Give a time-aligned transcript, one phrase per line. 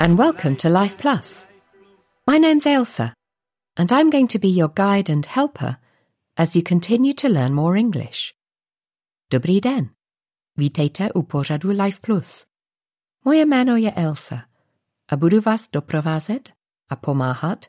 [0.00, 1.44] And welcome to Life Plus.
[2.24, 3.14] My name's Ailsa,
[3.76, 5.76] and I'm going to be your guide and helper
[6.36, 8.32] as you continue to learn more English.
[9.30, 9.90] Dobrý den.
[10.56, 12.44] Vítejte u pořadu Life Plus.
[13.24, 14.44] Moje jméno je Ailsa
[15.08, 16.52] a budu vás doprovázet
[16.88, 17.66] a pomáhat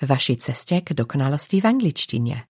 [0.00, 2.44] ve vaší cestě k dokonalosti v angličtině.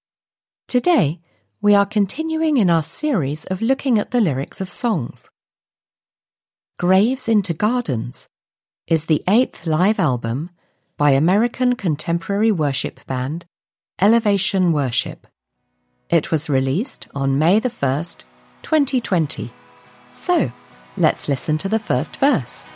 [0.67, 1.19] Today,
[1.63, 5.25] we are continuing in our series of looking at the lyrics of songs.
[6.81, 8.33] Graves into Gardens
[8.87, 10.51] is the eighth live album
[10.97, 13.45] by American contemporary worship band
[14.01, 15.27] Elevation Worship.
[16.11, 18.25] It was released on May the 1st,
[18.63, 19.53] 2020.
[20.11, 20.53] So,
[20.97, 22.67] let's listen to the first verse.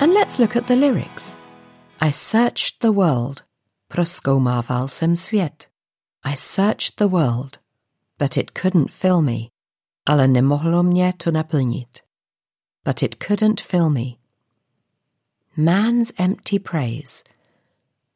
[0.00, 1.36] And let's look at the lyrics.
[2.00, 3.42] I searched the world,
[3.88, 5.68] proskoumaval jsem svět.
[6.24, 7.58] I searched the world,
[8.18, 9.50] but it couldn't fill me.
[10.06, 12.02] Ale nemohlo mě to naplnit.
[12.84, 14.18] But it couldn't fill me.
[15.56, 17.22] Man's empty praise.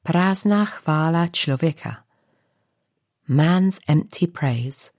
[0.02, 2.04] Prázdná chvála člověka.
[3.28, 4.90] Man's empty praise.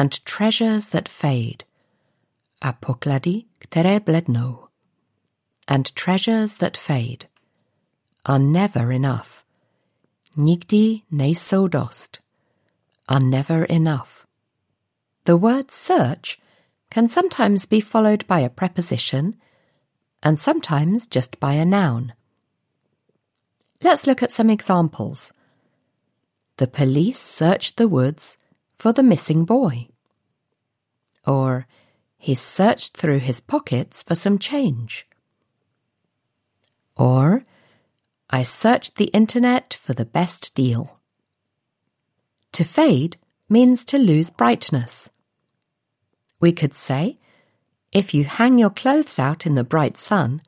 [0.00, 1.64] And treasures that fade.
[2.62, 4.68] A poklady, které blednou.
[5.68, 7.28] And treasures that fade.
[8.24, 9.44] Are never enough.
[10.38, 12.18] Nikdy nejsou dost.
[13.10, 14.26] Are never enough.
[15.26, 16.40] The word search
[16.90, 19.36] can sometimes be followed by a preposition
[20.22, 22.14] and sometimes just by a noun.
[23.82, 25.34] Let's look at some examples.
[26.56, 28.38] The police searched the woods
[28.80, 29.86] for the missing boy.
[31.26, 31.66] Or,
[32.16, 35.06] he searched through his pockets for some change.
[36.96, 37.44] Or,
[38.30, 40.98] I searched the internet for the best deal.
[42.52, 43.18] To fade
[43.50, 45.10] means to lose brightness.
[46.40, 47.18] We could say,
[47.92, 50.40] if you hang your clothes out in the bright sun,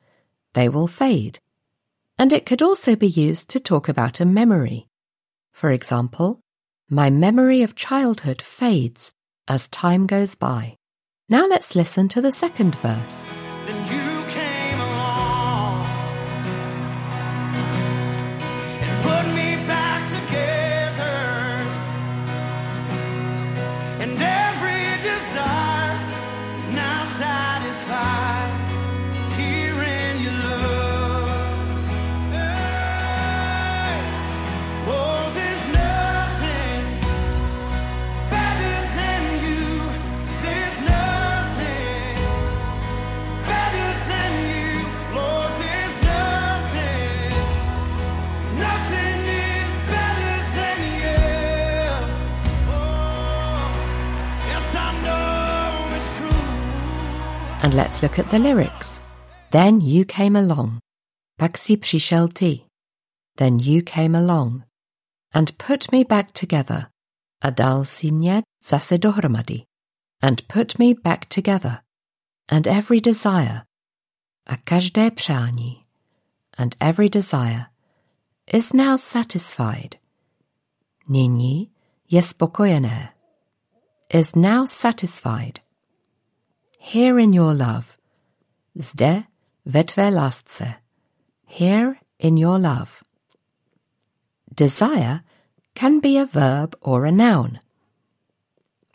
[0.53, 1.37] they will fade.
[2.17, 4.87] And it could also be used to talk about a memory.
[5.51, 6.42] For example,
[6.93, 9.11] my memory of childhood fades
[9.47, 10.75] as time goes by.
[11.27, 13.25] Now let's listen to the second verse.
[57.73, 59.01] And let's look at the lyrics.
[59.49, 60.79] Then you came along.
[61.39, 61.75] Pak si.
[63.37, 64.65] Then you came along.
[65.33, 66.91] And put me back together.
[67.43, 69.65] Adal dal si zase dohromady.
[70.21, 71.81] And put me back together.
[72.47, 73.63] And every desire.
[74.45, 75.83] A každé přání.
[76.55, 77.71] And every desire.
[78.45, 79.97] Is now satisfied.
[81.09, 81.71] Nini
[82.07, 83.13] je spokojené.
[84.13, 85.62] Is now satisfied.
[86.85, 87.97] Here in your love.
[88.77, 89.25] Zde
[89.65, 90.75] ve tvé lásce.
[91.47, 93.01] Here in your love.
[94.53, 95.23] Desire
[95.75, 97.61] can be a verb or a noun.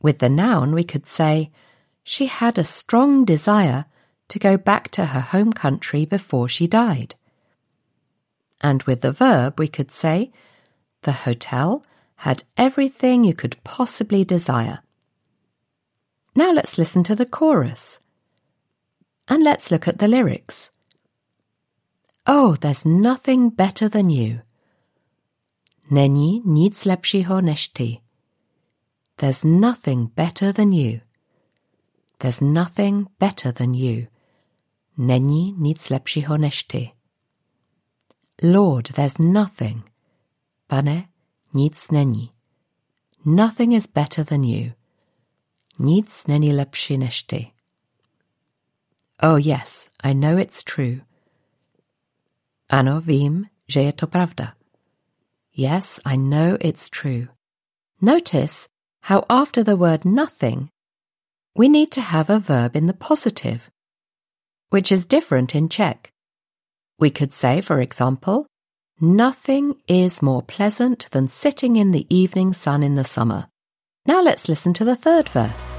[0.03, 1.51] With the noun, we could say,
[2.05, 3.87] she had a strong desire
[4.29, 7.15] to go back to her home country before she died.
[8.61, 10.31] And with the verb, we could say,
[11.03, 11.83] the hotel
[12.17, 14.81] had everything you could possibly desire.
[16.39, 17.99] Now let's listen to the chorus.
[19.27, 20.71] And let's look at the lyrics.
[22.29, 24.43] Oh, there's nothing better than you.
[25.91, 28.01] Není nic lepšího než ty.
[29.17, 31.01] There's nothing better than you.
[32.21, 34.07] There's nothing better than you.
[34.97, 36.93] Není nic lepšího než ty.
[38.43, 39.91] Lord, there's nothing.
[40.69, 41.09] Pane,
[41.55, 42.31] nic není.
[43.25, 44.78] Nothing is better than you.
[45.79, 47.53] Nic není lepší než ty.
[49.23, 51.01] Oh yes, I know it's true.
[52.69, 54.55] Ano, vím, že je to pravda.
[55.57, 57.29] Yes, I know it's true.
[58.01, 58.69] Notice
[59.03, 60.69] how after the word nothing,
[61.55, 63.71] we need to have a verb in the positive,
[64.71, 66.13] which is different in Czech.
[67.01, 68.47] We could say, for example,
[69.01, 73.47] Nothing is more pleasant than sitting in the evening sun in the summer.
[74.09, 75.77] Now let's listen to the third verse.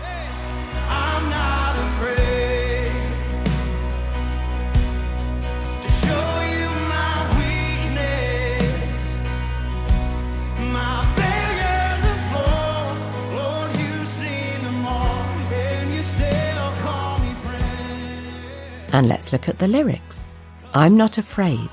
[18.91, 20.27] And let's look at the lyrics.
[20.73, 21.69] I'm not afraid.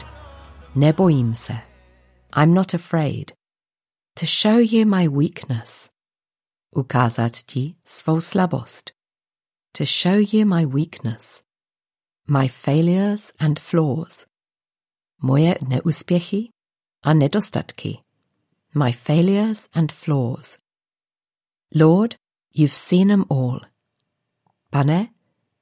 [0.75, 1.61] Nebojím se.
[2.33, 3.35] I'm not afraid.
[4.17, 5.91] To show you my weakness.
[6.71, 8.91] Ukázat ti svou slabost.
[9.73, 11.43] To show you my weakness.
[12.29, 14.27] My failures and flaws.
[15.23, 16.49] Moje neúspěchy
[17.03, 17.99] a nedostatky.
[18.75, 20.59] My failures and flaws.
[21.75, 22.17] Lord,
[22.55, 23.61] you've seen them all.
[24.71, 25.09] Pane,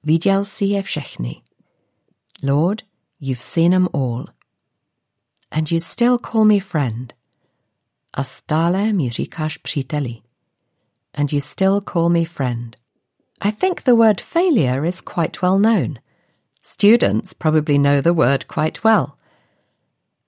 [0.03, 1.43] viděl si je všechny.
[2.43, 2.83] Lord,
[3.21, 4.27] you've seen them all.
[5.51, 7.15] And you still call me friend.
[8.13, 10.23] A stále mi říkáš příteli.
[11.15, 12.77] And you still call me friend.
[13.41, 16.01] I think the word failure is quite well known.
[16.63, 19.19] Students probably know the word quite well.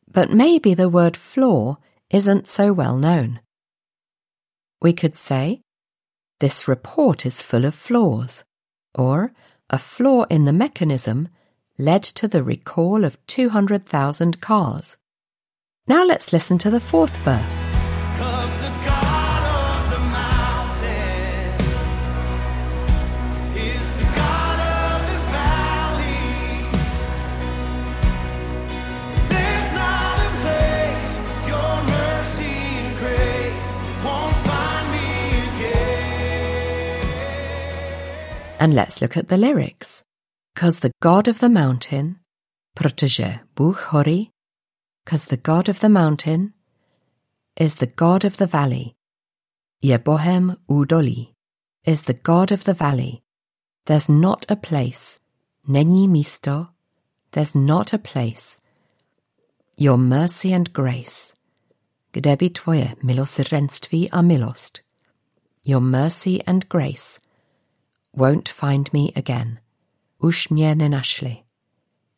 [0.06, 1.78] But maybe the word flaw
[2.10, 3.40] isn't so well known.
[4.80, 5.62] We could say,
[6.40, 8.44] this report is full of flaws,
[8.94, 9.32] or
[9.70, 11.28] a flaw in the mechanism
[11.78, 14.96] led to the recall of 200,000 cars.
[15.88, 17.85] Now let's listen to the fourth verse.
[38.66, 40.02] And let's look at the lyrics.
[40.56, 42.16] Cause the God of the mountain,
[42.76, 44.30] protože Bůh hory,
[45.04, 46.52] cause the God of the mountain
[47.60, 48.94] is the God of the valley.
[49.80, 51.28] Je Bohem údolí
[51.86, 53.22] is the God of the valley.
[53.84, 55.20] There's not a place.
[55.68, 56.66] Není místo.
[57.30, 58.58] There's not a place.
[59.76, 61.32] Your mercy and grace.
[62.12, 64.80] Kde by tvoje milosrdenství a milost?
[65.64, 67.20] Your mercy and grace
[68.16, 69.60] won't find me again.
[70.74, 71.42] Nenašli.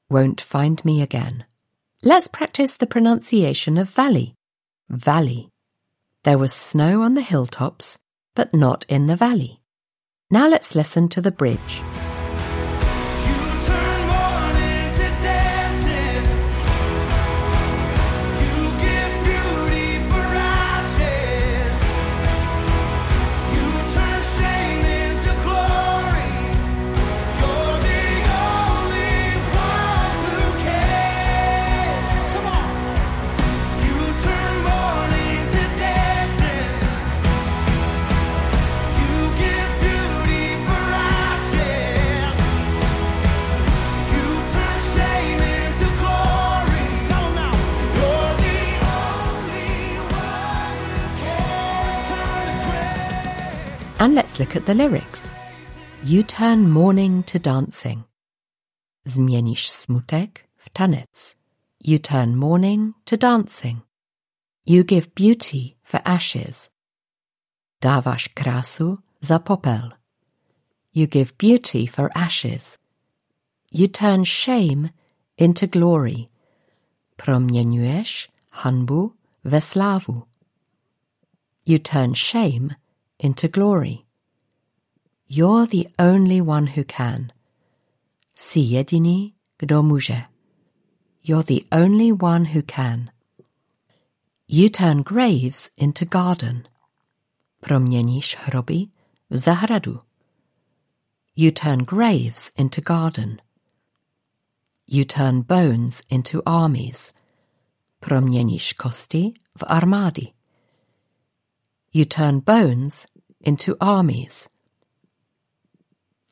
[0.08, 1.44] Won't find me again.
[2.02, 4.34] Let's practice the pronunciation of valley.
[4.88, 5.50] Valley.
[6.22, 7.98] There was snow on the hilltops,
[8.34, 9.60] but not in the valley.
[10.30, 11.82] Now let's listen to the bridge.
[54.38, 55.30] Look at the lyrics.
[56.04, 58.04] You turn mourning to dancing.
[59.06, 61.34] Zmienisz smutek w tanec.
[61.80, 63.82] You turn mourning to dancing.
[64.64, 66.70] You give beauty for ashes.
[67.80, 69.92] Dáváš krásu za popel.
[70.92, 72.78] You give beauty for ashes.
[73.70, 74.90] You turn shame
[75.36, 76.28] into glory.
[77.16, 79.14] Proměňuješ hanbu
[79.60, 80.22] slávu.
[81.64, 82.76] You turn shame
[83.18, 84.07] into glory.
[85.30, 87.32] You're the only one who can.
[88.34, 90.24] Si jediný, kdo může.
[91.22, 93.10] You're the only one who can.
[94.46, 96.62] You turn graves into garden.
[97.60, 98.86] Proměníš hroby
[99.30, 100.00] v zahradu.
[101.36, 103.40] You turn graves into garden.
[104.86, 107.12] You turn bones into armies.
[108.00, 110.32] Proměníš kosti v armády.
[111.92, 113.06] You turn bones
[113.40, 114.48] into armies.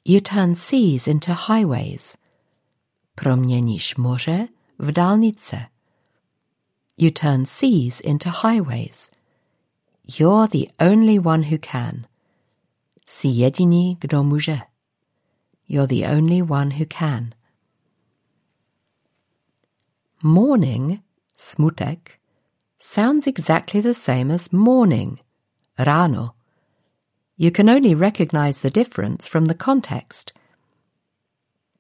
[0.09, 2.17] You turn seas into highways.
[3.15, 4.49] Proměníš moře
[4.79, 5.67] v dálnice.
[6.97, 9.11] You turn seas into highways.
[10.05, 12.07] You're the only one who can.
[13.07, 14.59] Jsi jediný, kdo může.
[15.69, 17.35] You're the only one who can.
[20.23, 21.03] Morning,
[21.39, 22.11] smutek,
[22.79, 25.19] sounds exactly the same as morning,
[25.79, 26.36] ráno.
[27.37, 30.33] You can only recognize the difference from the context.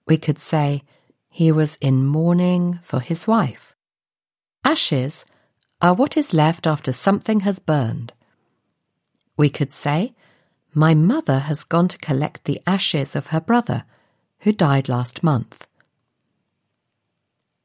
[0.06, 0.82] We could say,
[1.30, 3.74] he was in mourning for his wife.
[4.64, 5.24] Ashes
[5.80, 8.12] are what is left after something has burned.
[9.36, 10.14] We could say,
[10.74, 13.84] My mother has gone to collect the ashes of her brother,
[14.40, 15.66] who died last month.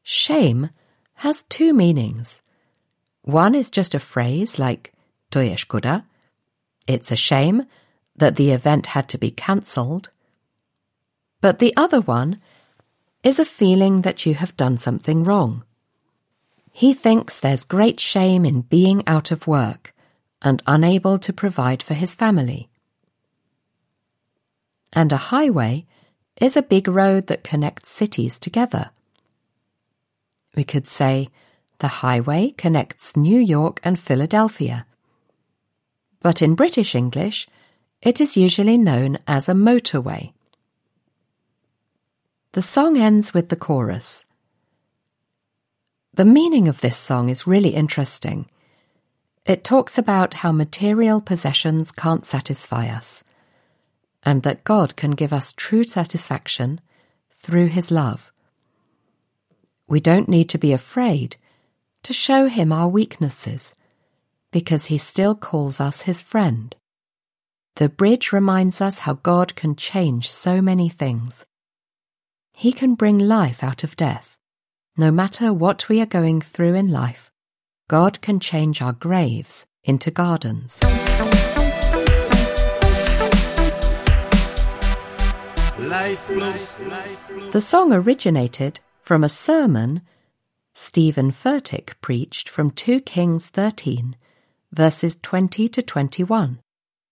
[0.04, 0.70] Shame
[1.16, 2.42] has two meanings.
[3.22, 4.92] One is just a phrase like
[5.32, 6.06] to je škoda.
[6.88, 7.64] It's a shame
[8.22, 10.12] that the event had to be cancelled.
[11.42, 12.40] But the other one
[13.24, 15.64] is a feeling that you have done something wrong.
[16.72, 19.94] He thinks there's great shame in being out of work
[20.40, 22.70] and unable to provide for his family.
[24.94, 25.88] And a highway
[26.40, 28.92] is a big road that connects cities together.
[30.56, 31.30] We could say
[31.80, 34.86] the highway connects New York and Philadelphia.
[36.22, 37.48] But in British English,
[38.02, 40.34] it is usually known as a motorway.
[42.54, 44.26] The song ends with the chorus.
[46.14, 48.48] The meaning of this song is really interesting.
[49.46, 53.24] It talks about how material possessions can't satisfy us,
[54.24, 56.82] and that God can give us true satisfaction
[57.36, 58.32] through His love.
[59.88, 61.38] We don't need to be afraid
[62.04, 63.74] to show Him our weaknesses,
[64.52, 66.76] because He still calls us His friend.
[67.76, 71.46] The bridge reminds us how God can change so many things.
[72.56, 74.38] He can bring life out of death.
[74.98, 77.32] No matter what we are going through in life,
[77.88, 80.78] God can change our graves into gardens.
[85.80, 86.78] Life plus.
[87.52, 90.02] The song originated from a sermon
[90.74, 94.16] Steven Furtick preached from 2 Kings 13,
[94.72, 96.60] verses 20 to 21,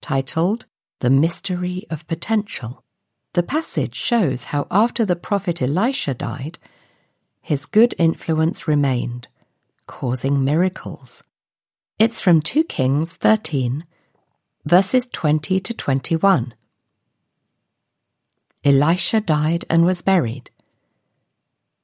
[0.01, 0.65] titled
[0.99, 2.83] The Mystery of Potential.
[3.33, 6.57] The passage shows how after the prophet Elisha died,
[7.41, 9.27] his good influence remained,
[9.87, 11.23] causing miracles.
[11.97, 13.85] It's from 2 Kings 13,
[14.65, 16.53] verses 20 to 21.
[18.63, 20.49] Elisha died and was buried.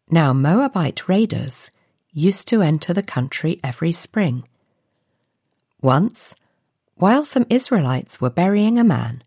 [0.10, 1.72] Now, Moabite raiders
[2.12, 4.48] used to enter the country every spring.
[5.82, 6.36] Once,
[6.98, 9.22] while some Israelites were burying a man,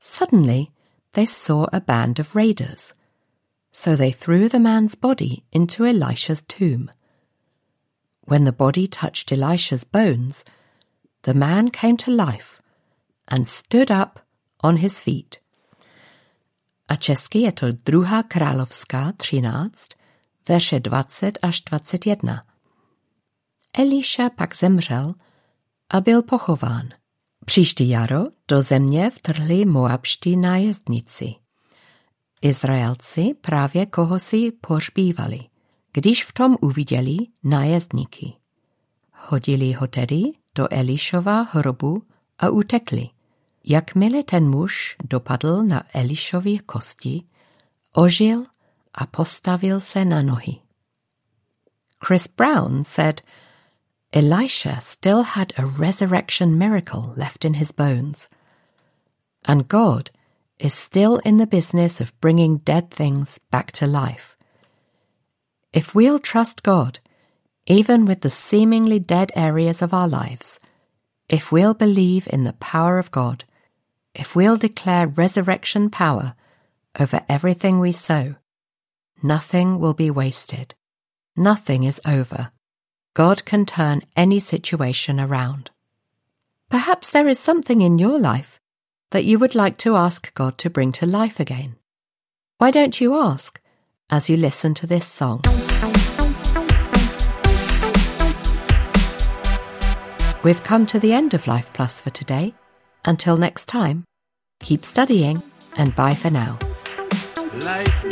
[0.00, 0.70] suddenly
[1.12, 2.94] they saw a band of raiders.
[3.72, 6.90] So they threw the man's body into Elisha's tomb.
[8.22, 10.44] When the body touched Elisha's bones,
[11.22, 12.62] the man came to life
[13.28, 14.20] and stood up
[14.60, 15.40] on his feet.
[16.88, 19.88] A česky je to druhá královská 13,
[20.48, 22.42] verše 20 až 21.
[23.72, 25.14] Elisha pak zemřel
[25.90, 26.88] a byl pochován.
[27.44, 31.34] Příští jaro do země vtrhli moabští nájezdníci.
[32.42, 35.40] Izraelci právě koho si pohřbívali,
[35.92, 38.32] když v tom uviděli nájezdníky.
[39.28, 40.22] Hodili ho tedy
[40.54, 42.02] do Elišova hrobu
[42.38, 43.08] a utekli.
[43.64, 47.22] Jakmile ten muž dopadl na Elišovy kosti,
[47.92, 48.44] ožil
[48.94, 50.56] a postavil se na nohy.
[52.06, 53.20] Chris Brown said,
[54.16, 58.30] Elisha still had a resurrection miracle left in his bones.
[59.44, 60.10] And God
[60.58, 64.34] is still in the business of bringing dead things back to life.
[65.74, 66.98] If we'll trust God,
[67.66, 70.60] even with the seemingly dead areas of our lives,
[71.28, 73.44] if we'll believe in the power of God,
[74.14, 76.34] if we'll declare resurrection power
[76.98, 78.36] over everything we sow,
[79.22, 80.74] nothing will be wasted.
[81.36, 82.50] Nothing is over.
[83.16, 85.70] God can turn any situation around.
[86.68, 88.60] Perhaps there is something in your life
[89.10, 91.76] that you would like to ask God to bring to life again.
[92.58, 93.58] Why don't you ask
[94.10, 95.40] as you listen to this song?
[100.42, 102.52] We've come to the end of Life Plus for today.
[103.06, 104.04] Until next time,
[104.60, 105.42] keep studying
[105.78, 106.58] and bye for now.
[107.62, 108.05] Life